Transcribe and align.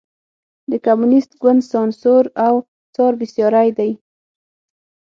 د 0.71 0.73
کمونېست 0.85 1.31
ګوند 1.41 1.61
سانسور 1.71 2.23
او 2.45 2.53
څار 2.93 3.13
بېساری 3.19 3.69
دی. 3.77 3.91